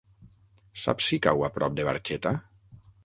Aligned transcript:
Saps 0.83 1.09
si 1.11 1.19
cau 1.27 1.45
a 1.49 1.49
prop 1.59 1.77
de 1.81 1.85
Barxeta? 1.91 2.33